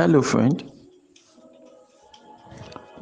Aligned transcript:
Hello, 0.00 0.22
friend. 0.22 0.64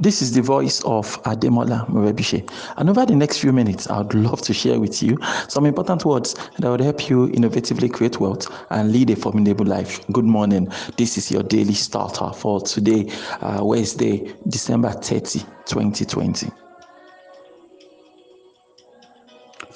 This 0.00 0.20
is 0.20 0.32
the 0.32 0.42
voice 0.42 0.82
of 0.82 1.22
Ademola 1.22 1.86
Morebise. 1.88 2.42
And 2.76 2.90
over 2.90 3.06
the 3.06 3.14
next 3.14 3.38
few 3.38 3.52
minutes, 3.52 3.88
I 3.88 3.98
would 3.98 4.14
love 4.14 4.42
to 4.42 4.52
share 4.52 4.80
with 4.80 5.00
you 5.00 5.16
some 5.46 5.64
important 5.64 6.04
words 6.04 6.34
that 6.58 6.68
would 6.68 6.80
help 6.80 7.08
you 7.08 7.28
innovatively 7.28 7.92
create 7.92 8.18
wealth 8.18 8.52
and 8.70 8.90
lead 8.90 9.10
a 9.10 9.14
formidable 9.14 9.64
life. 9.64 10.04
Good 10.10 10.24
morning. 10.24 10.72
This 10.96 11.16
is 11.16 11.30
your 11.30 11.44
daily 11.44 11.74
starter 11.74 12.32
for 12.32 12.60
today, 12.62 13.12
uh, 13.42 13.60
Wednesday, 13.62 14.34
December 14.48 14.90
30, 14.90 15.38
2020. 15.66 16.50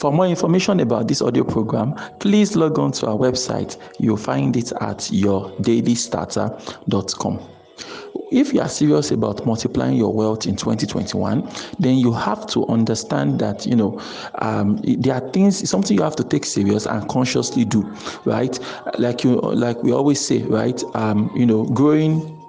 For 0.02 0.12
more 0.12 0.26
information 0.26 0.80
about 0.80 1.06
this 1.06 1.22
audio 1.22 1.44
program, 1.44 1.94
please 2.18 2.56
log 2.56 2.76
on 2.80 2.90
to 2.90 3.06
our 3.06 3.16
website. 3.16 3.76
You'll 4.00 4.16
find 4.16 4.56
it 4.56 4.72
at 4.80 4.98
yourdailystarter.com. 4.98 7.40
If 8.32 8.52
you 8.52 8.60
are 8.62 8.68
serious 8.68 9.12
about 9.12 9.46
multiplying 9.46 9.96
your 9.96 10.12
wealth 10.12 10.48
in 10.48 10.56
2021, 10.56 11.48
then 11.78 11.98
you 11.98 12.12
have 12.12 12.48
to 12.48 12.66
understand 12.66 13.38
that 13.38 13.64
you 13.64 13.76
know 13.76 14.00
um, 14.40 14.78
there 14.82 15.14
are 15.14 15.30
things 15.30 15.70
something 15.70 15.96
you 15.96 16.02
have 16.02 16.16
to 16.16 16.24
take 16.24 16.46
serious 16.46 16.84
and 16.86 17.08
consciously 17.08 17.64
do, 17.64 17.82
right? 18.24 18.58
Like 18.98 19.22
you 19.22 19.36
like 19.36 19.80
we 19.84 19.92
always 19.92 20.20
say, 20.20 20.42
right? 20.42 20.82
Um, 20.94 21.30
you 21.36 21.46
know, 21.46 21.62
growing 21.66 22.41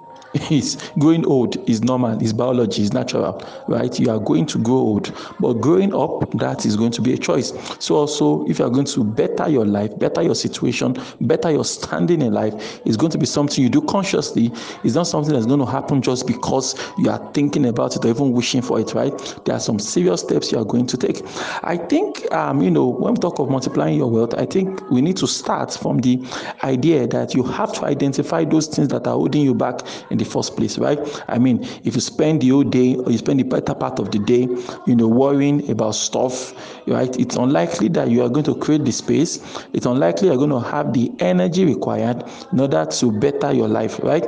is 0.50 0.90
growing 0.98 1.24
old 1.26 1.56
is 1.68 1.82
normal 1.82 2.20
is 2.22 2.32
biology 2.32 2.82
is 2.82 2.92
natural 2.92 3.42
right? 3.68 3.98
You 3.98 4.10
are 4.10 4.18
going 4.18 4.46
to 4.46 4.58
grow 4.58 4.76
old. 4.76 5.12
But 5.40 5.54
growing 5.54 5.94
up 5.94 6.30
that 6.38 6.66
is 6.66 6.76
going 6.76 6.92
to 6.92 7.02
be 7.02 7.12
a 7.12 7.18
choice. 7.18 7.52
So 7.78 7.96
also 7.96 8.44
if 8.46 8.58
you 8.58 8.64
are 8.64 8.70
going 8.70 8.86
to 8.86 9.04
better 9.04 9.48
your 9.48 9.64
life 9.64 9.96
better 9.98 10.22
your 10.22 10.34
situation 10.34 10.96
better 11.20 11.50
your 11.50 11.64
standing 11.64 12.22
in 12.22 12.32
life 12.32 12.80
is 12.84 12.96
going 12.96 13.12
to 13.12 13.18
be 13.18 13.26
something 13.26 13.62
you 13.62 13.70
do 13.70 13.82
consciously. 13.82 14.50
It's 14.82 14.94
not 14.94 15.06
something 15.06 15.32
that's 15.32 15.46
going 15.46 15.60
to 15.60 15.66
happen 15.66 16.02
just 16.02 16.26
because 16.26 16.74
you 16.98 17.10
are 17.10 17.32
thinking 17.32 17.66
about 17.66 17.96
it 17.96 18.04
or 18.04 18.08
even 18.08 18.32
wishing 18.32 18.62
for 18.62 18.80
it 18.80 18.94
right? 18.94 19.12
There 19.44 19.54
are 19.54 19.60
some 19.60 19.78
serious 19.78 20.20
steps 20.20 20.50
you 20.52 20.58
are 20.58 20.64
going 20.64 20.86
to 20.86 20.96
take. 20.96 21.22
I 21.62 21.76
think 21.76 22.30
um, 22.32 22.60
you 22.62 22.70
know 22.70 22.86
when 22.86 23.14
we 23.14 23.20
talk 23.20 23.38
of 23.38 23.50
multiplying 23.50 23.96
your 23.96 24.10
wealth 24.10 24.34
i 24.34 24.44
think 24.44 24.80
we 24.90 25.00
need 25.00 25.16
to 25.16 25.26
start 25.26 25.72
from 25.72 25.98
the 25.98 26.18
idea 26.62 27.06
that 27.06 27.34
you 27.34 27.42
have 27.42 27.72
to 27.72 27.84
identify 27.84 28.44
those 28.44 28.66
things 28.66 28.88
that 28.88 29.06
are 29.06 29.14
holding 29.14 29.42
you 29.42 29.54
back 29.54 29.80
in 30.10 30.18
the 30.18 30.23
the 30.24 30.30
first 30.30 30.56
place, 30.56 30.78
right? 30.78 30.98
I 31.28 31.38
mean, 31.38 31.62
if 31.84 31.94
you 31.94 32.00
spend 32.00 32.40
the 32.42 32.48
whole 32.48 32.64
day 32.64 32.96
or 32.96 33.10
you 33.10 33.18
spend 33.18 33.40
the 33.40 33.44
better 33.44 33.74
part 33.74 33.98
of 33.98 34.10
the 34.10 34.18
day, 34.18 34.48
you 34.86 34.96
know, 34.96 35.08
worrying 35.08 35.68
about 35.70 35.94
stuff, 35.94 36.52
right? 36.86 37.14
It's 37.18 37.36
unlikely 37.36 37.88
that 37.88 38.08
you 38.10 38.22
are 38.22 38.28
going 38.28 38.44
to 38.46 38.54
create 38.54 38.84
the 38.84 38.92
space. 38.92 39.40
It's 39.72 39.86
unlikely 39.86 40.28
you're 40.28 40.36
going 40.36 40.50
to 40.50 40.60
have 40.60 40.92
the 40.92 41.12
energy 41.20 41.64
required 41.64 42.24
in 42.52 42.60
order 42.60 42.84
to 42.84 43.12
better 43.12 43.52
your 43.52 43.68
life, 43.68 44.00
right? 44.02 44.24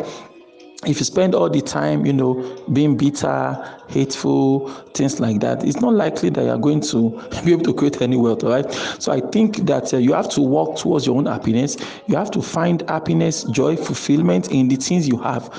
If 0.84 0.98
you 0.98 1.04
spend 1.04 1.34
all 1.34 1.48
the 1.48 1.62
time, 1.62 2.04
you 2.04 2.12
know, 2.12 2.34
being 2.72 2.96
bitter, 2.96 3.56
hateful, 3.88 4.68
things 4.92 5.20
like 5.20 5.40
that, 5.40 5.64
it's 5.64 5.80
not 5.80 5.94
likely 5.94 6.28
that 6.30 6.44
you're 6.44 6.58
going 6.58 6.80
to 6.80 7.10
be 7.44 7.52
able 7.52 7.64
to 7.64 7.72
create 7.72 8.02
any 8.02 8.16
wealth, 8.16 8.42
right? 8.42 8.70
So 8.98 9.10
I 9.10 9.20
think 9.20 9.58
that 9.66 9.94
uh, 9.94 9.96
you 9.96 10.12
have 10.12 10.28
to 10.30 10.42
work 10.42 10.76
towards 10.76 11.06
your 11.06 11.16
own 11.16 11.26
happiness. 11.26 11.76
You 12.06 12.16
have 12.16 12.30
to 12.32 12.42
find 12.42 12.88
happiness, 12.90 13.44
joy, 13.44 13.76
fulfillment 13.76 14.52
in 14.52 14.68
the 14.68 14.76
things 14.76 15.08
you 15.08 15.16
have. 15.18 15.52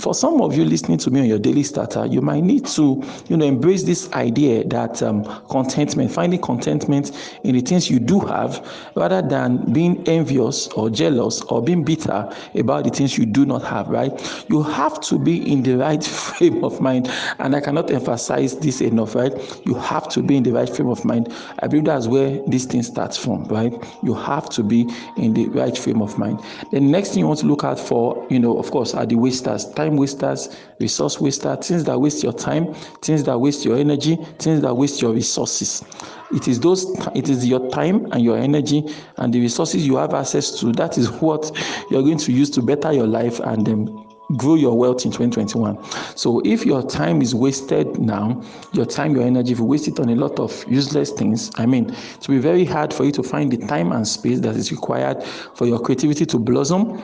For 0.00 0.12
some 0.12 0.40
of 0.40 0.56
you 0.56 0.64
listening 0.64 0.98
to 0.98 1.10
me 1.10 1.20
on 1.20 1.26
your 1.26 1.38
daily 1.38 1.62
starter, 1.62 2.06
you 2.06 2.20
might 2.20 2.42
need 2.42 2.66
to, 2.66 3.02
you 3.28 3.36
know, 3.36 3.46
embrace 3.46 3.84
this 3.84 4.10
idea 4.12 4.64
that 4.64 5.02
um, 5.02 5.24
contentment, 5.50 6.10
finding 6.10 6.40
contentment 6.40 7.12
in 7.44 7.54
the 7.54 7.60
things 7.60 7.88
you 7.88 8.00
do 8.00 8.18
have, 8.20 8.66
rather 8.96 9.22
than 9.22 9.72
being 9.72 10.06
envious 10.08 10.66
or 10.68 10.90
jealous 10.90 11.42
or 11.42 11.62
being 11.62 11.84
bitter 11.84 12.28
about 12.56 12.84
the 12.84 12.90
things 12.90 13.16
you 13.16 13.24
do 13.24 13.46
not 13.46 13.62
have, 13.62 13.88
right? 13.88 14.12
You 14.48 14.64
have 14.74 15.00
to 15.02 15.18
be 15.18 15.50
in 15.50 15.62
the 15.62 15.76
right 15.76 16.04
frame 16.24 16.64
of 16.64 16.80
mind. 16.80 17.08
And 17.38 17.54
I 17.54 17.60
cannot 17.60 17.90
emphasize 17.90 18.58
this 18.58 18.80
enough, 18.80 19.14
right? 19.14 19.32
You 19.64 19.74
have 19.74 20.08
to 20.10 20.22
be 20.22 20.36
in 20.36 20.42
the 20.42 20.52
right 20.52 20.68
frame 20.68 20.88
of 20.88 21.04
mind. 21.04 21.32
I 21.60 21.68
believe 21.68 21.84
that's 21.84 22.06
where 22.06 22.40
this 22.46 22.64
thing 22.64 22.82
starts 22.82 23.16
from, 23.16 23.44
right? 23.44 23.72
You 24.02 24.14
have 24.14 24.50
to 24.50 24.62
be 24.62 24.90
in 25.16 25.34
the 25.34 25.46
right 25.48 25.76
frame 25.76 26.02
of 26.02 26.18
mind. 26.18 26.40
The 26.72 26.80
next 26.80 27.10
thing 27.10 27.20
you 27.20 27.26
want 27.26 27.40
to 27.40 27.46
look 27.46 27.64
out 27.64 27.78
for, 27.78 28.26
you 28.30 28.38
know, 28.40 28.58
of 28.58 28.70
course, 28.70 28.94
are 28.94 29.06
the 29.06 29.16
wasters, 29.16 29.70
time 29.72 29.96
wasters, 29.96 30.56
resource 30.80 31.20
wasters, 31.20 31.68
things 31.68 31.84
that 31.84 31.98
waste 31.98 32.22
your 32.22 32.32
time, 32.32 32.74
things 33.02 33.24
that 33.24 33.38
waste 33.38 33.64
your 33.64 33.76
energy, 33.76 34.16
things 34.38 34.60
that 34.62 34.74
waste 34.74 35.00
your 35.00 35.12
resources 35.12 35.82
it 36.32 36.48
is 36.48 36.58
those 36.58 36.84
it 37.14 37.28
is 37.28 37.46
your 37.46 37.68
time 37.70 38.10
and 38.12 38.22
your 38.22 38.36
energy 38.38 38.82
and 39.18 39.32
the 39.32 39.40
resources 39.40 39.86
you 39.86 39.96
have 39.96 40.14
access 40.14 40.58
to 40.58 40.72
that 40.72 40.96
is 40.98 41.10
what 41.20 41.50
you're 41.90 42.02
going 42.02 42.18
to 42.18 42.32
use 42.32 42.50
to 42.50 42.62
better 42.62 42.92
your 42.92 43.06
life 43.06 43.38
and 43.40 43.68
um, 43.68 44.03
grow 44.36 44.54
your 44.54 44.76
wealth 44.76 45.04
in 45.04 45.12
2021. 45.12 45.82
So 46.16 46.40
if 46.44 46.64
your 46.64 46.82
time 46.82 47.22
is 47.22 47.34
wasted 47.34 47.98
now, 47.98 48.42
your 48.72 48.86
time, 48.86 49.14
your 49.14 49.24
energy, 49.24 49.52
if 49.52 49.58
you 49.58 49.64
waste 49.64 49.88
it 49.88 50.00
on 50.00 50.08
a 50.08 50.14
lot 50.14 50.38
of 50.38 50.64
useless 50.68 51.10
things, 51.10 51.50
I 51.56 51.66
mean, 51.66 51.90
it 51.90 52.28
will 52.28 52.36
be 52.36 52.40
very 52.40 52.64
hard 52.64 52.92
for 52.92 53.04
you 53.04 53.12
to 53.12 53.22
find 53.22 53.52
the 53.52 53.58
time 53.66 53.92
and 53.92 54.06
space 54.06 54.40
that 54.40 54.56
is 54.56 54.72
required 54.72 55.22
for 55.22 55.66
your 55.66 55.78
creativity 55.78 56.26
to 56.26 56.38
blossom 56.38 57.02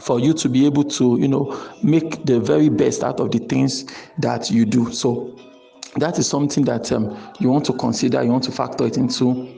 for 0.00 0.20
you 0.20 0.32
to 0.32 0.48
be 0.48 0.64
able 0.64 0.84
to 0.84 1.18
you 1.18 1.26
know 1.26 1.58
make 1.82 2.24
the 2.24 2.38
very 2.38 2.68
best 2.68 3.02
out 3.02 3.18
of 3.18 3.32
the 3.32 3.38
things 3.38 3.86
that 4.18 4.50
you 4.50 4.64
do 4.64 4.92
so 4.92 5.34
that 5.96 6.18
is 6.18 6.28
something 6.28 6.64
that 6.64 6.92
um, 6.92 7.16
you 7.40 7.48
want 7.48 7.64
to 7.64 7.72
consider 7.72 8.22
you 8.22 8.30
want 8.30 8.44
to 8.44 8.52
factor 8.52 8.86
it 8.86 8.96
into 8.96 9.57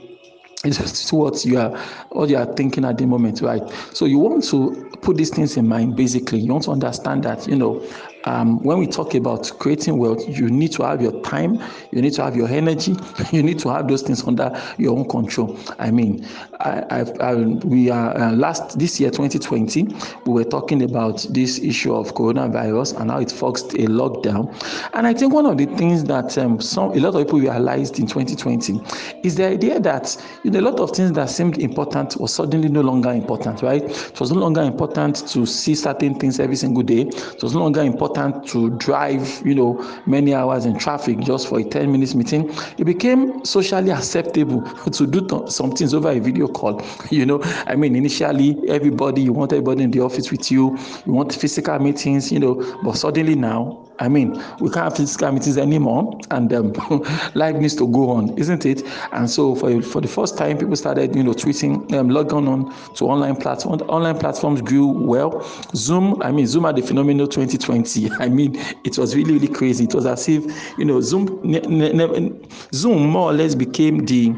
it's 0.65 1.13
what 1.13 1.45
you 1.45 1.59
are 1.59 1.77
what 2.11 2.29
you 2.29 2.37
are 2.37 2.47
thinking 2.55 2.85
at 2.85 2.99
the 2.99 3.07
moment 3.07 3.41
right? 3.41 3.63
So 3.93 4.05
you 4.05 4.19
want 4.19 4.45
to 4.51 4.91
put 5.01 5.17
these 5.17 5.31
things 5.31 5.57
in 5.57 5.67
mind 5.67 5.97
basically. 5.97 6.41
You 6.41 6.53
want 6.53 6.65
to 6.65 6.73
understand 6.73 7.25
that 7.25 7.47
you 7.47 7.57
know 7.57 7.83
um, 8.25 8.63
when 8.63 8.79
we 8.79 8.87
talk 8.87 9.15
about 9.15 9.51
creating 9.59 9.99
wealth, 9.99 10.23
you 10.29 10.49
need 10.51 10.73
to 10.73 10.85
have 10.85 11.01
your 11.01 11.21
time, 11.23 11.61
you 11.91 12.03
need 12.03 12.13
to 12.15 12.23
have 12.23 12.37
your 12.37 12.49
energy, 12.49 12.95
you 13.33 13.43
need 13.43 13.59
to 13.61 13.69
have 13.71 13.89
those 13.89 14.03
things 14.03 14.27
under 14.27 14.51
your 14.79 14.97
own 14.99 15.09
control. 15.09 15.59
I 15.79 15.91
mean, 15.91 16.27
I, 16.61 16.85
I've, 16.91 17.21
I, 17.21 17.35
we 17.35 17.91
are 17.91 18.17
uh, 18.17 18.33
last 18.33 18.79
this 18.79 19.01
year, 19.01 19.11
2020, 19.11 19.89
we 20.27 20.33
were 20.33 20.45
talking 20.45 20.83
about 20.83 21.27
this 21.31 21.59
issue 21.59 21.95
of 21.95 22.15
coronavirus 22.15 23.01
and 23.01 23.11
how 23.11 23.21
it 23.21 23.31
forced 23.33 23.73
a 23.75 23.87
lockdown. 23.87 24.53
And 24.95 25.07
I 25.07 25.15
think 25.15 25.33
one 25.33 25.47
of 25.47 25.57
the 25.57 25.67
things 25.77 26.05
that 26.05 26.37
um, 26.37 26.61
some 26.61 26.91
a 26.93 27.01
lot 27.01 27.15
of 27.15 27.27
people 27.27 27.41
realized 27.41 27.99
in 27.99 28.07
2020 28.07 28.81
is 29.23 29.37
the 29.37 29.47
idea 29.47 29.81
that 29.81 30.17
you 30.45 30.51
know, 30.51 30.61
a 30.61 30.67
lot 30.71 30.81
of 30.81 30.91
things 30.91 31.13
that 31.13 31.31
seemed 31.31 31.59
important 31.59 32.21
was 32.21 32.35
suddenly 32.35 32.69
no 32.69 32.81
longer 32.81 33.11
important, 33.13 33.63
right? 33.63 33.83
It 33.83 34.21
was 34.21 34.31
no 34.31 34.41
longer 34.41 34.63
important 34.63 35.27
to 35.29 35.47
see 35.47 35.75
certain 35.75 36.19
things 36.19 36.39
every 36.39 36.57
single 36.57 36.83
day. 36.83 37.03
It 37.03 37.43
was 37.43 37.55
no 37.55 37.61
longer 37.61 37.83
important 37.83 38.10
important 38.11 38.47
to 38.49 38.71
drive, 38.71 39.43
you 39.45 39.55
know, 39.55 39.75
many 40.07 40.35
hours 40.35 40.65
in 40.67 40.79
traffic 40.79 41.21
just 41.21 41.49
for 41.49 41.61
a 41.61 41.65
10 41.65 41.91
minutes 41.93 42.15
meeting. 42.15 42.51
It 42.79 42.85
became 42.85 43.45
socially 43.45 43.91
acceptable 43.91 44.63
to 44.93 45.07
do 45.07 45.27
th- 45.27 45.51
some 45.51 45.73
things 45.73 45.95
over 45.95 46.11
a 46.11 46.19
video 46.19 46.49
call. 46.49 46.83
You 47.11 47.27
know, 47.27 47.41
I 47.67 47.75
mean, 47.77 47.97
initially 47.97 48.57
everybody, 48.69 49.21
you 49.23 49.33
want 49.33 49.53
everybody 49.53 49.83
in 49.83 49.91
the 49.91 50.01
office 50.01 50.31
with 50.31 50.51
you, 50.51 50.79
you 51.05 51.13
want 51.13 51.35
physical 51.35 51.79
meetings, 51.79 52.31
you 52.33 52.39
know, 52.39 52.55
but 52.83 52.97
suddenly 52.97 53.35
now 53.35 53.90
I 54.01 54.09
mean, 54.09 54.43
we 54.61 54.71
can't 54.71 54.85
have 54.85 54.97
physical 54.97 55.31
meetings 55.31 55.59
anymore, 55.59 56.19
and 56.31 56.53
um, 56.53 56.73
life 57.35 57.57
needs 57.57 57.77
to 57.77 57.87
go 57.87 58.11
on, 58.11 58.37
isn't 58.39 58.65
it? 58.65 58.83
And 59.13 59.29
so, 59.31 59.55
for 59.55 59.81
for 59.83 60.01
the 60.01 60.09
first 60.09 60.39
time, 60.39 60.59
people 60.59 60.75
started, 60.77 61.15
you 61.15 61.23
know, 61.23 61.33
tweeting, 61.33 61.93
um, 61.93 62.09
logging 62.09 62.49
on 62.49 62.75
to 62.95 63.05
online 63.05 63.37
platforms. 63.37 63.83
Online 63.83 64.19
platforms 64.19 64.63
grew 64.63 64.87
well. 64.87 65.43
Zoom, 65.75 66.21
I 66.23 66.33
mean, 66.33 66.47
Zoom 66.47 66.65
had 66.65 66.77
the 66.77 66.83
phenomenal 66.83 67.27
2020. 67.29 68.11
I 68.19 68.29
mean, 68.29 68.57
it 68.85 68.97
was 68.99 69.15
really, 69.15 69.35
really 69.35 69.49
crazy. 69.49 69.85
It 69.85 69.95
was 69.95 70.07
as 70.07 70.29
if, 70.29 70.45
you 70.79 70.85
know, 70.87 71.01
Zoom, 71.01 71.39
ne- 71.43 71.61
ne- 71.61 71.93
ne- 71.93 72.41
Zoom 72.73 73.07
more 73.07 73.31
or 73.31 73.35
less 73.35 73.55
became 73.55 74.07
the 74.07 74.35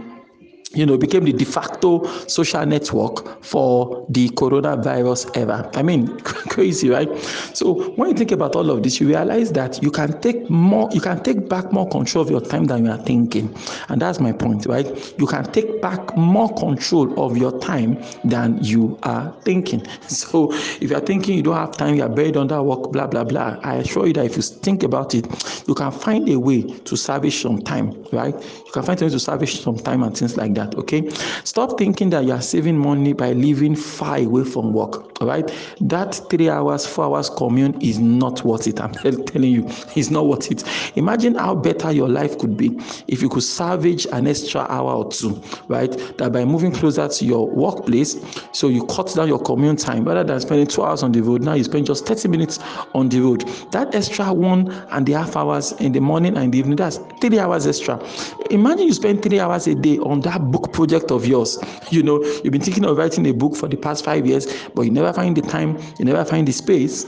you 0.74 0.86
know, 0.86 0.97
became 0.97 1.24
the 1.24 1.33
de 1.33 1.45
facto 1.45 2.04
social 2.27 2.65
network 2.66 3.42
for 3.45 4.07
the 4.09 4.28
coronavirus 4.30 5.36
ever. 5.36 5.69
I 5.74 5.83
mean, 5.83 6.19
crazy, 6.24 6.89
right? 6.89 7.09
So 7.54 7.91
when 7.92 8.10
you 8.10 8.15
think 8.15 8.33
about 8.33 8.57
all 8.57 8.71
of 8.71 8.83
this, 8.83 9.01
you 9.01 9.09
realize 9.09 9.53
that 9.53 9.83
you 9.83 9.91
can 9.91 10.21
take 10.21 10.48
more, 10.48 10.89
you 10.92 11.01
can 11.01 11.22
take 11.22 11.48
back 11.48 11.72
more 11.72 11.89
control 11.89 12.24
of 12.24 12.30
your 12.30 12.41
time 12.41 12.65
than 12.65 12.84
you 12.86 12.91
are 12.91 12.98
thinking, 12.98 13.54
and 13.89 14.01
that's 14.01 14.21
my 14.21 14.33
point, 14.33 14.66
right? 14.66 14.86
You 15.19 15.27
can 15.27 15.45
take 15.53 15.80
back 15.83 16.16
more 16.16 16.53
control 16.54 17.21
of 17.22 17.36
your 17.36 17.59
time 17.60 18.03
than 18.24 18.59
you 18.63 18.98
are 19.03 19.34
thinking. 19.42 19.86
So 20.33 20.53
if 20.53 20.91
you 20.91 20.97
are 20.97 21.01
thinking 21.01 21.36
you 21.36 21.42
don't 21.42 21.57
have 21.57 21.77
time, 21.77 21.95
you 21.97 22.03
are 22.03 22.09
buried 22.09 22.36
under 22.36 22.63
work, 22.63 22.92
blah 22.92 23.07
blah 23.07 23.24
blah. 23.24 23.59
I 23.63 23.77
assure 23.77 24.07
you 24.07 24.13
that 24.15 24.24
if 24.27 24.36
you 24.36 24.42
think 24.42 24.83
about 24.83 25.15
it, 25.15 25.27
you 25.66 25.74
can 25.74 25.91
find 25.91 26.28
a 26.28 26.39
way 26.39 26.63
to 26.63 26.97
salvage 26.97 27.41
some 27.42 27.60
time, 27.60 27.92
right? 28.13 28.34
You 28.34 28.72
can 28.72 28.83
find 28.83 29.01
a 29.03 29.04
way 29.07 29.10
to 29.10 29.19
salvage 29.19 29.60
some 29.60 29.77
time 29.77 30.03
and 30.03 30.16
things 30.16 30.36
like 30.36 30.54
that 30.54 30.61
that. 30.62 30.76
Okay, 30.78 31.09
stop 31.44 31.78
thinking 31.78 32.10
that 32.10 32.24
you 32.24 32.32
are 32.32 32.42
saving 32.42 32.78
money 32.78 33.12
by 33.12 33.32
living 33.32 33.74
far 33.76 34.18
away 34.18 34.44
from 34.44 34.72
work. 34.72 35.20
All 35.20 35.28
right, 35.28 35.53
that 35.80 36.14
three 36.30 36.48
hours, 36.48 36.86
four 36.86 37.04
hours 37.04 37.30
commune 37.30 37.80
is 37.80 37.98
not 37.98 38.44
worth 38.44 38.66
it. 38.66 38.80
I'm 38.80 38.92
telling 39.26 39.53
you, 39.53 39.66
it's 39.94 40.10
not 40.10 40.26
worth 40.26 40.50
it. 40.50 40.64
Imagine 40.97 41.34
how 41.34 41.54
better 41.54 41.92
your 41.92 42.09
life 42.09 42.38
could 42.38 42.56
be 42.56 42.76
if 43.09 43.22
you 43.22 43.28
could 43.28 43.42
salvage 43.42 44.06
an 44.06 44.26
extra 44.26 44.62
hour 44.68 44.92
or 44.92 45.10
two, 45.10 45.41
right? 45.68 45.91
That 46.18 46.32
by 46.32 46.44
moving 46.44 46.72
closer 46.72 47.09
to 47.09 47.24
your 47.24 47.48
workplace, 47.48 48.16
so 48.53 48.68
you 48.68 48.86
cut 48.86 49.12
down 49.14 49.28
your 49.28 49.41
commute 49.41 49.78
time 49.78 50.04
rather 50.04 50.24
than 50.24 50.41
spending 50.41 50.66
two 50.66 50.82
hours 50.82 51.03
on 51.03 51.12
the 51.12 51.20
road. 51.20 51.42
Now 51.42 51.54
you 51.54 51.64
spend 51.64 51.86
just 51.86 52.06
30 52.06 52.28
minutes 52.28 52.59
on 52.94 53.09
the 53.09 53.20
road. 53.20 53.42
That 53.72 53.94
extra 53.94 54.32
one 54.32 54.70
and 54.91 55.09
a 55.09 55.12
half 55.12 55.36
hours 55.36 55.72
in 55.72 55.92
the 55.92 56.00
morning 56.00 56.36
and 56.36 56.53
the 56.53 56.59
evening, 56.59 56.76
that's 56.76 56.98
three 57.20 57.38
hours 57.38 57.66
extra. 57.66 58.03
Imagine 58.50 58.86
you 58.86 58.92
spend 58.92 59.22
three 59.22 59.41
hours 59.41 59.66
a 59.66 59.74
day 59.74 59.98
on 59.98 60.20
that 60.20 60.50
book 60.53 60.72
project 60.72 61.10
of 61.10 61.27
yours. 61.27 61.59
You 61.91 62.03
know, 62.03 62.22
you've 62.22 62.53
been 62.53 62.60
thinking 62.60 62.84
of 62.84 62.97
writing 62.97 63.27
a 63.27 63.33
book 63.33 63.57
for 63.57 63.69
the 63.69 63.77
past 63.77 64.04
five 64.04 64.27
years, 64.27 64.47
but 64.75 64.83
you 64.83 64.91
never 64.91 65.13
find 65.13 65.37
the 65.37 65.43
time, 65.43 65.78
you 65.99 66.04
never 66.04 66.25
find 66.25 66.47
the 66.47 66.53
space 66.53 67.07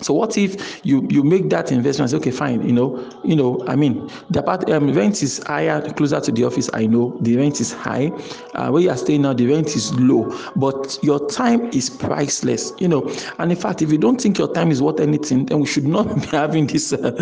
so 0.00 0.14
what 0.14 0.36
if 0.38 0.84
you 0.86 1.06
you 1.10 1.22
make 1.22 1.50
that 1.50 1.72
investment? 1.72 2.10
Say, 2.10 2.16
okay, 2.18 2.30
fine. 2.30 2.62
You 2.66 2.72
know, 2.72 3.10
you 3.24 3.36
know. 3.36 3.62
I 3.66 3.76
mean, 3.76 4.08
the 4.30 4.42
part 4.42 4.68
um, 4.70 4.92
rent 4.92 5.22
is 5.22 5.42
higher 5.46 5.80
closer 5.92 6.20
to 6.20 6.32
the 6.32 6.44
office. 6.44 6.70
I 6.72 6.86
know 6.86 7.16
the 7.20 7.36
rent 7.36 7.60
is 7.60 7.72
high. 7.72 8.08
Uh, 8.54 8.70
where 8.70 8.82
you 8.82 8.90
are 8.90 8.96
staying 8.96 9.22
now, 9.22 9.32
the 9.32 9.46
rent 9.46 9.74
is 9.76 9.92
low. 9.98 10.30
But 10.56 10.98
your 11.02 11.28
time 11.28 11.66
is 11.72 11.90
priceless. 11.90 12.72
You 12.78 12.88
know, 12.88 13.10
and 13.38 13.50
in 13.50 13.58
fact, 13.58 13.82
if 13.82 13.90
you 13.90 13.98
don't 13.98 14.20
think 14.20 14.38
your 14.38 14.52
time 14.52 14.70
is 14.70 14.80
worth 14.82 15.00
anything, 15.00 15.46
then 15.46 15.60
we 15.60 15.66
should 15.66 15.86
not 15.86 16.14
be 16.20 16.26
having 16.28 16.66
this 16.66 16.92
uh, 16.92 17.12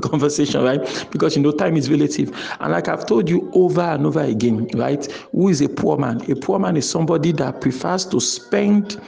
conversation, 0.02 0.62
right? 0.62 0.80
Because 1.10 1.36
you 1.36 1.42
know, 1.42 1.52
time 1.52 1.76
is 1.76 1.90
relative. 1.90 2.30
And 2.60 2.72
like 2.72 2.88
I've 2.88 3.06
told 3.06 3.28
you 3.28 3.50
over 3.54 3.82
and 3.82 4.06
over 4.06 4.20
again, 4.20 4.68
right? 4.74 5.04
Who 5.32 5.48
is 5.48 5.60
a 5.60 5.68
poor 5.68 5.96
man? 5.98 6.20
A 6.30 6.34
poor 6.34 6.58
man 6.58 6.76
is 6.76 6.88
somebody 6.88 7.32
that 7.32 7.60
prefers 7.60 8.06
to 8.06 8.20
spend 8.20 9.00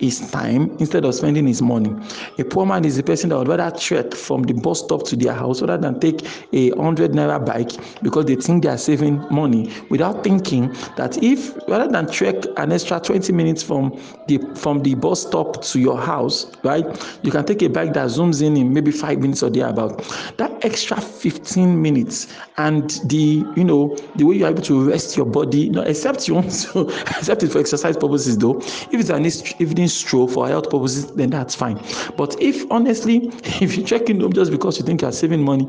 his 0.00 0.30
time 0.30 0.70
instead 0.78 1.04
of 1.04 1.14
spending 1.14 1.46
his 1.46 1.62
money. 1.62 1.90
A 2.38 2.44
poor 2.44 2.66
man 2.66 2.84
is 2.84 2.98
a 2.98 3.02
person 3.02 3.30
that 3.30 3.38
would 3.38 3.48
rather 3.48 3.76
trek 3.76 4.14
from 4.14 4.42
the 4.42 4.52
bus 4.54 4.80
stop 4.80 5.04
to 5.06 5.16
their 5.16 5.32
house 5.34 5.60
rather 5.60 5.78
than 5.78 6.00
take 6.00 6.22
a 6.52 6.70
hundred 6.70 7.12
naira 7.12 7.44
bike 7.44 7.72
because 8.02 8.26
they 8.26 8.36
think 8.36 8.62
they 8.62 8.68
are 8.68 8.78
saving 8.78 9.24
money 9.30 9.70
without 9.90 10.22
thinking 10.24 10.68
that 10.96 11.22
if 11.22 11.54
rather 11.68 11.90
than 11.90 12.06
trek 12.10 12.36
an 12.56 12.72
extra 12.72 13.00
20 13.00 13.32
minutes 13.32 13.62
from 13.62 13.90
the 14.28 14.38
from 14.56 14.82
the 14.82 14.94
bus 14.94 15.22
stop 15.22 15.62
to 15.62 15.78
your 15.80 15.98
house, 15.98 16.50
right, 16.64 16.84
you 17.22 17.30
can 17.30 17.44
take 17.44 17.62
a 17.62 17.68
bike 17.68 17.92
that 17.94 18.08
zooms 18.08 18.42
in 18.42 18.56
in 18.56 18.72
maybe 18.72 18.90
five 18.90 19.18
minutes 19.20 19.42
or 19.42 19.50
thereabout. 19.50 19.98
That 20.38 20.64
extra 20.64 21.00
15 21.00 21.80
minutes 21.80 22.28
and 22.56 22.90
the 23.06 23.44
you 23.56 23.64
know 23.64 23.96
the 24.16 24.24
way 24.24 24.36
you're 24.36 24.48
able 24.48 24.62
to 24.62 24.88
rest 24.90 25.16
your 25.16 25.26
body, 25.26 25.62
you 25.62 25.70
know, 25.72 25.82
except 25.82 26.28
you 26.28 26.34
want 26.34 26.50
to 26.52 26.88
except 27.18 27.42
it 27.42 27.50
for 27.52 27.58
exercise 27.58 27.96
purposes 27.96 28.38
though. 28.38 28.58
If 28.58 28.94
it's 28.94 29.10
an 29.10 29.24
evening 29.60 29.83
stroll 29.88 30.28
for 30.28 30.48
health 30.48 30.70
purposes, 30.70 31.12
then 31.14 31.30
that's 31.30 31.54
fine. 31.54 31.80
But 32.16 32.40
if 32.40 32.70
honestly, 32.70 33.28
if 33.44 33.76
you're 33.76 33.86
checking 33.86 34.18
them 34.18 34.32
just 34.32 34.50
because 34.50 34.78
you 34.78 34.84
think 34.84 35.02
you're 35.02 35.12
saving 35.12 35.42
money, 35.42 35.68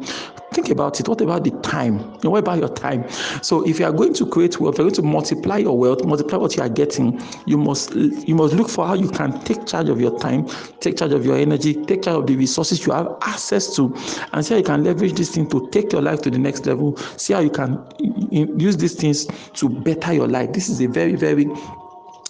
think 0.53 0.69
about 0.69 0.99
it. 0.99 1.07
What 1.07 1.21
about 1.21 1.43
the 1.43 1.51
time? 1.61 1.99
what 2.23 2.39
about 2.39 2.59
your 2.59 2.69
time? 2.69 3.09
So 3.41 3.67
if 3.67 3.79
you 3.79 3.85
are 3.85 3.91
going 3.91 4.13
to 4.15 4.25
create 4.25 4.59
wealth, 4.59 4.77
you're 4.77 4.85
going 4.85 4.95
to 4.95 5.01
multiply 5.01 5.57
your 5.57 5.77
wealth, 5.77 6.03
multiply 6.05 6.37
what 6.37 6.55
you 6.55 6.63
are 6.63 6.69
getting, 6.69 7.21
you 7.45 7.57
must 7.57 7.93
you 7.93 8.35
must 8.35 8.53
look 8.53 8.69
for 8.69 8.85
how 8.87 8.93
you 8.93 9.09
can 9.09 9.39
take 9.41 9.65
charge 9.65 9.89
of 9.89 9.99
your 9.99 10.17
time, 10.19 10.47
take 10.79 10.97
charge 10.97 11.11
of 11.11 11.25
your 11.25 11.37
energy, 11.37 11.73
take 11.85 12.03
charge 12.03 12.17
of 12.17 12.27
the 12.27 12.35
resources 12.35 12.85
you 12.85 12.93
have 12.93 13.15
access 13.21 13.75
to, 13.75 13.93
and 14.33 14.45
see 14.45 14.53
how 14.53 14.57
you 14.57 14.63
can 14.63 14.83
leverage 14.83 15.13
this 15.13 15.33
thing 15.35 15.47
to 15.49 15.69
take 15.69 15.91
your 15.91 16.01
life 16.01 16.21
to 16.21 16.29
the 16.31 16.39
next 16.39 16.65
level. 16.65 16.97
See 17.17 17.33
how 17.33 17.39
you 17.39 17.49
can 17.49 17.83
use 18.31 18.77
these 18.77 18.95
things 18.95 19.25
to 19.53 19.69
better 19.69 20.13
your 20.13 20.27
life. 20.27 20.53
This 20.53 20.69
is 20.69 20.81
a 20.81 20.87
very, 20.87 21.15
very 21.15 21.45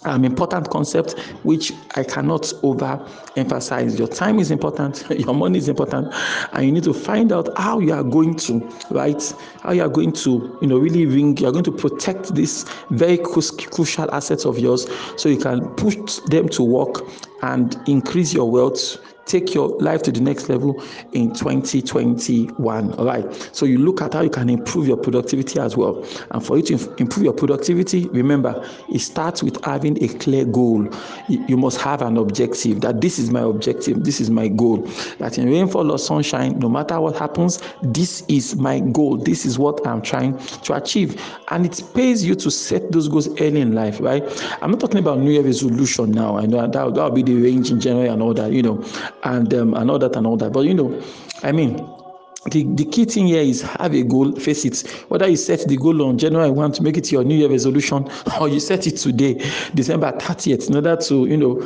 um, 0.06 0.24
important 0.24 0.70
concept 0.70 1.18
which 1.42 1.72
I 1.96 2.04
cannot 2.04 2.42
overemphasize. 2.62 3.98
Your 3.98 4.08
time 4.08 4.38
is 4.38 4.50
important, 4.50 5.04
your 5.10 5.34
money 5.34 5.58
is 5.58 5.68
important, 5.68 6.14
and 6.52 6.64
you 6.64 6.72
need 6.72 6.84
to 6.84 6.94
find 6.94 7.32
out 7.32 7.48
how 7.58 7.80
you 7.80 7.92
are 7.92 8.04
going 8.04 8.36
to, 8.36 8.60
right? 8.90 9.34
How 9.60 9.72
you 9.72 9.82
are 9.82 9.88
going 9.88 10.12
to, 10.12 10.58
you 10.62 10.68
know, 10.68 10.78
really 10.78 11.06
ring, 11.06 11.36
you 11.36 11.48
are 11.48 11.52
going 11.52 11.64
to 11.64 11.72
protect 11.72 12.34
these 12.34 12.64
very 12.90 13.18
crucial 13.18 14.10
assets 14.14 14.44
of 14.46 14.58
yours 14.58 14.86
so 15.16 15.28
you 15.28 15.38
can 15.38 15.68
put 15.74 16.20
them 16.26 16.48
to 16.50 16.62
work 16.62 17.02
and 17.42 17.76
increase 17.86 18.32
your 18.32 18.50
wealth 18.50 18.98
take 19.26 19.52
your 19.54 19.68
life 19.80 20.02
to 20.02 20.12
the 20.12 20.20
next 20.20 20.48
level 20.48 20.82
in 21.12 21.34
2021. 21.34 22.92
All 22.94 23.04
right. 23.04 23.50
So 23.52 23.66
you 23.66 23.78
look 23.78 24.00
at 24.00 24.14
how 24.14 24.22
you 24.22 24.30
can 24.30 24.48
improve 24.48 24.86
your 24.86 24.96
productivity 24.96 25.58
as 25.60 25.76
well. 25.76 26.06
And 26.30 26.44
for 26.44 26.56
you 26.56 26.62
to 26.64 26.94
improve 26.96 27.24
your 27.24 27.32
productivity, 27.32 28.06
remember, 28.08 28.66
it 28.88 29.00
starts 29.00 29.42
with 29.42 29.62
having 29.64 30.02
a 30.02 30.08
clear 30.08 30.44
goal. 30.44 30.88
You 31.28 31.56
must 31.56 31.80
have 31.80 32.02
an 32.02 32.16
objective 32.16 32.80
that 32.82 33.00
this 33.00 33.18
is 33.18 33.30
my 33.30 33.40
objective, 33.40 34.04
this 34.04 34.20
is 34.20 34.30
my 34.30 34.48
goal. 34.48 34.78
That 35.18 35.38
in 35.38 35.50
rainfall 35.50 35.90
or 35.90 35.98
sunshine, 35.98 36.58
no 36.60 36.68
matter 36.68 37.00
what 37.00 37.16
happens, 37.16 37.60
this 37.82 38.22
is 38.28 38.54
my 38.54 38.78
goal. 38.80 39.16
This 39.16 39.44
is 39.44 39.58
what 39.58 39.84
I'm 39.86 40.02
trying 40.02 40.38
to 40.38 40.74
achieve. 40.74 41.20
And 41.48 41.66
it 41.66 41.82
pays 41.94 42.24
you 42.24 42.36
to 42.36 42.50
set 42.50 42.92
those 42.92 43.08
goals 43.08 43.28
early 43.40 43.60
in 43.60 43.74
life, 43.74 44.00
right? 44.00 44.22
I'm 44.62 44.70
not 44.70 44.80
talking 44.80 44.98
about 44.98 45.18
New 45.18 45.32
Year 45.32 45.42
resolution 45.42 46.12
now. 46.12 46.36
I 46.36 46.46
know 46.46 46.60
that 46.60 46.72
that 46.72 46.94
will 46.94 47.10
be 47.10 47.22
the 47.22 47.34
range 47.34 47.72
in 47.72 47.80
January 47.80 48.08
and 48.08 48.22
all 48.22 48.32
that, 48.34 48.52
you 48.52 48.62
know 48.62 48.84
and 49.24 49.52
um, 49.54 49.74
and 49.74 49.90
all 49.90 49.98
that 49.98 50.16
and 50.16 50.26
all 50.26 50.36
that. 50.36 50.52
But 50.52 50.60
you 50.60 50.74
know, 50.74 51.02
I 51.42 51.52
mean, 51.52 51.76
the, 52.50 52.64
the 52.74 52.84
key 52.84 53.04
thing 53.04 53.26
here 53.26 53.42
is 53.42 53.62
have 53.62 53.94
a 53.94 54.02
goal, 54.02 54.32
face 54.32 54.64
it. 54.64 54.88
Whether 55.08 55.28
you 55.28 55.36
set 55.36 55.66
the 55.66 55.76
goal 55.76 56.02
on 56.02 56.18
January 56.18 56.50
1 56.50 56.72
to 56.72 56.82
make 56.82 56.96
it 56.96 57.10
your 57.10 57.24
New 57.24 57.36
Year 57.36 57.48
resolution, 57.48 58.08
or 58.40 58.48
you 58.48 58.60
set 58.60 58.86
it 58.86 58.96
today, 58.96 59.34
December 59.74 60.12
30th, 60.12 60.68
in 60.68 60.76
order 60.76 60.96
to, 60.96 61.26
you 61.26 61.36
know, 61.36 61.60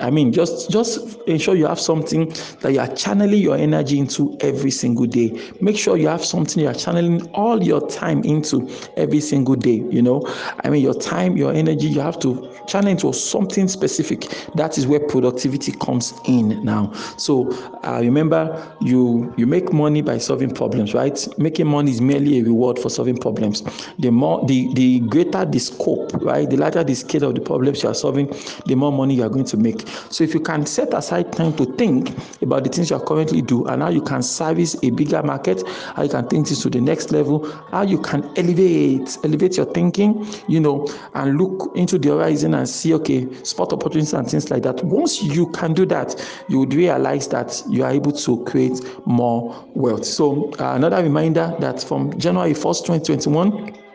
I 0.00 0.10
mean, 0.10 0.32
just 0.32 0.70
just 0.70 1.18
ensure 1.26 1.54
you 1.54 1.66
have 1.66 1.80
something 1.80 2.28
that 2.60 2.72
you 2.72 2.80
are 2.80 2.94
channeling 2.94 3.40
your 3.40 3.56
energy 3.56 3.98
into 3.98 4.36
every 4.40 4.70
single 4.70 5.06
day. 5.06 5.40
Make 5.60 5.78
sure 5.78 5.96
you 5.96 6.08
have 6.08 6.24
something 6.24 6.62
you 6.62 6.68
are 6.68 6.74
channeling 6.74 7.26
all 7.30 7.62
your 7.62 7.86
time 7.88 8.22
into 8.24 8.68
every 8.96 9.20
single 9.20 9.54
day. 9.56 9.82
You 9.90 10.02
know, 10.02 10.22
I 10.64 10.68
mean, 10.70 10.82
your 10.82 10.92
time, 10.94 11.36
your 11.36 11.52
energy, 11.52 11.86
you 11.86 12.00
have 12.00 12.18
to 12.20 12.52
channel 12.66 12.90
into 12.90 13.12
something 13.12 13.68
specific. 13.68 14.28
That 14.54 14.76
is 14.76 14.86
where 14.86 15.00
productivity 15.00 15.72
comes 15.72 16.12
in 16.26 16.62
now. 16.62 16.92
So 17.16 17.50
uh, 17.84 17.98
remember, 18.02 18.76
you 18.82 19.32
you 19.38 19.46
make 19.46 19.72
money 19.72 20.02
by 20.02 20.18
solving 20.18 20.52
problems, 20.52 20.92
right? 20.92 21.26
Making 21.38 21.68
money 21.68 21.90
is 21.90 22.02
merely 22.02 22.40
a 22.40 22.42
reward 22.44 22.78
for 22.78 22.90
solving 22.90 23.16
problems. 23.16 23.62
The 23.98 24.10
more 24.10 24.44
the 24.46 24.72
the 24.74 25.00
greater 25.00 25.46
the 25.46 25.58
scope, 25.58 26.12
right? 26.20 26.48
The 26.48 26.56
larger 26.58 26.84
the 26.84 26.94
scale 26.94 27.24
of 27.24 27.34
the 27.34 27.40
problems 27.40 27.82
you 27.82 27.88
are 27.88 27.94
solving, 27.94 28.26
the 28.66 28.74
more 28.74 28.92
money 28.92 29.14
you 29.14 29.22
are 29.22 29.30
going 29.30 29.46
to 29.46 29.56
make. 29.56 29.85
So 30.10 30.24
if 30.24 30.34
you 30.34 30.40
can 30.40 30.66
set 30.66 30.94
aside 30.94 31.32
time 31.32 31.56
to 31.56 31.64
think 31.64 32.10
about 32.42 32.64
the 32.64 32.70
things 32.70 32.90
you 32.90 32.96
are 32.96 33.04
currently 33.04 33.42
do 33.42 33.66
and 33.66 33.82
how 33.82 33.90
you 33.90 34.02
can 34.02 34.22
service 34.22 34.76
a 34.82 34.90
bigger 34.90 35.22
market, 35.22 35.62
how 35.94 36.02
you 36.02 36.08
can 36.08 36.28
take 36.28 36.44
this 36.44 36.62
to 36.62 36.70
the 36.70 36.80
next 36.80 37.10
level, 37.10 37.50
how 37.70 37.82
you 37.82 38.00
can 38.00 38.24
elevate, 38.36 39.18
elevate 39.24 39.56
your 39.56 39.66
thinking, 39.66 40.26
you 40.48 40.60
know, 40.60 40.86
and 41.14 41.38
look 41.38 41.72
into 41.76 41.98
the 41.98 42.08
horizon 42.10 42.54
and 42.54 42.68
see, 42.68 42.94
okay, 42.94 43.26
spot 43.44 43.72
opportunities 43.72 44.12
and 44.12 44.28
things 44.30 44.50
like 44.50 44.62
that. 44.62 44.82
Once 44.84 45.22
you 45.22 45.50
can 45.52 45.72
do 45.72 45.86
that, 45.86 46.14
you 46.48 46.58
would 46.60 46.74
realize 46.74 47.28
that 47.28 47.62
you 47.68 47.84
are 47.84 47.90
able 47.90 48.12
to 48.12 48.44
create 48.44 48.80
more 49.06 49.64
wealth. 49.74 50.04
So 50.04 50.50
uh, 50.58 50.74
another 50.74 51.02
reminder 51.02 51.54
that 51.60 51.82
from 51.82 52.16
January 52.18 52.52
1st, 52.52 52.86
2021, 52.86 53.85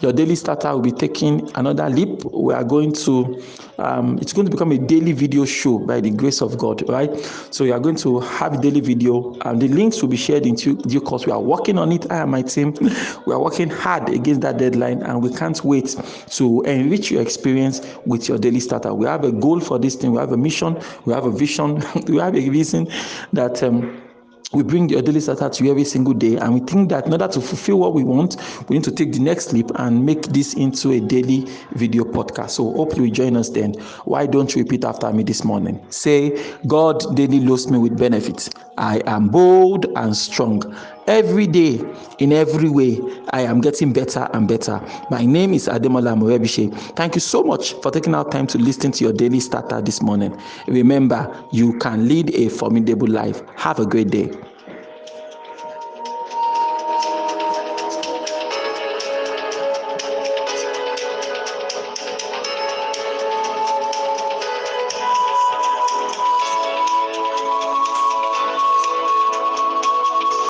your 0.00 0.12
daily 0.12 0.34
starter 0.34 0.72
will 0.72 0.80
be 0.80 0.92
taking 0.92 1.50
another 1.54 1.88
leap. 1.88 2.24
We 2.24 2.54
are 2.54 2.64
going 2.64 2.92
to, 2.94 3.42
um, 3.78 4.18
it's 4.18 4.32
going 4.32 4.46
to 4.46 4.50
become 4.50 4.72
a 4.72 4.78
daily 4.78 5.12
video 5.12 5.44
show 5.44 5.78
by 5.78 6.00
the 6.00 6.10
grace 6.10 6.42
of 6.42 6.58
God, 6.58 6.88
right? 6.88 7.16
So 7.50 7.64
you 7.64 7.72
are 7.72 7.80
going 7.80 7.96
to 7.96 8.20
have 8.20 8.54
a 8.54 8.60
daily 8.60 8.80
video, 8.80 9.36
and 9.42 9.60
the 9.60 9.68
links 9.68 10.02
will 10.02 10.08
be 10.08 10.16
shared 10.16 10.46
in 10.46 10.54
due 10.54 11.00
course. 11.00 11.26
We 11.26 11.32
are 11.32 11.40
working 11.40 11.78
on 11.78 11.92
it. 11.92 12.10
I 12.10 12.22
and 12.22 12.30
my 12.30 12.42
team, 12.42 12.74
we 13.26 13.32
are 13.32 13.40
working 13.40 13.70
hard 13.70 14.08
against 14.08 14.40
that 14.42 14.58
deadline, 14.58 15.02
and 15.02 15.22
we 15.22 15.32
can't 15.34 15.62
wait 15.64 15.96
to 16.30 16.62
enrich 16.62 17.10
your 17.10 17.22
experience 17.22 17.80
with 18.06 18.28
your 18.28 18.38
daily 18.38 18.60
starter. 18.60 18.94
We 18.94 19.06
have 19.06 19.24
a 19.24 19.32
goal 19.32 19.60
for 19.60 19.78
this 19.78 19.94
thing. 19.94 20.12
We 20.12 20.18
have 20.18 20.32
a 20.32 20.36
mission. 20.36 20.80
We 21.04 21.12
have 21.12 21.24
a 21.24 21.30
vision. 21.30 21.82
we 22.08 22.18
have 22.18 22.34
a 22.34 22.48
reason 22.48 22.88
that. 23.32 23.62
Um, 23.62 24.02
we 24.52 24.62
bring 24.62 24.86
the 24.86 25.00
daily 25.00 25.20
starter 25.20 25.48
to 25.48 25.64
you 25.64 25.70
every 25.70 25.84
single 25.84 26.12
day 26.14 26.36
and 26.36 26.54
we 26.54 26.60
think 26.60 26.90
that 26.90 27.06
in 27.06 27.12
order 27.12 27.28
to 27.28 27.40
fulfill 27.40 27.78
what 27.78 27.94
we 27.94 28.04
want 28.04 28.36
we 28.68 28.76
need 28.76 28.84
to 28.84 28.90
take 28.92 29.12
the 29.12 29.18
next 29.18 29.52
leap 29.52 29.70
and 29.76 30.04
make 30.04 30.22
this 30.26 30.54
into 30.54 30.92
a 30.92 31.00
daily 31.00 31.46
video 31.72 32.04
podcast. 32.04 32.50
So 32.50 32.72
hopefully 32.72 33.06
you 33.06 33.10
join 33.10 33.36
us 33.36 33.50
then. 33.50 33.74
Why 34.04 34.26
don't 34.26 34.54
you 34.54 34.62
repeat 34.62 34.84
after 34.84 35.12
me 35.12 35.22
this 35.22 35.44
morning? 35.44 35.84
Say 35.90 36.54
god 36.66 37.16
daily 37.16 37.40
loads 37.40 37.70
me 37.70 37.78
with 37.78 37.98
benefits. 37.98 38.50
I 38.78 39.02
am 39.06 39.28
bold 39.28 39.86
and 39.96 40.16
strong 40.16 40.62
every 41.12 41.46
day 41.46 41.78
in 42.20 42.32
every 42.32 42.70
way 42.70 42.98
i 43.32 43.42
am 43.42 43.60
getting 43.60 43.92
better 43.92 44.30
and 44.32 44.48
better. 44.48 44.80
My 45.10 45.26
name 45.26 45.52
is 45.52 45.68
ademola 45.68 46.16
morebise 46.16 46.72
thank 46.96 47.14
you 47.14 47.20
so 47.20 47.42
much 47.42 47.74
for 47.82 47.90
taking 47.90 48.14
out 48.14 48.32
time 48.32 48.46
to 48.46 48.56
listen 48.58 48.92
to 48.92 49.04
your 49.04 49.12
daily 49.12 49.38
starter 49.40 49.82
this 49.82 50.00
morning. 50.00 50.34
Remember 50.68 51.20
you 51.50 51.78
can 51.78 52.08
lead 52.08 52.34
a 52.34 52.48
formidable 52.48 53.08
life. 53.08 53.42
Have 53.56 53.78
a 53.78 53.84
great 53.84 54.08
day 54.08 54.30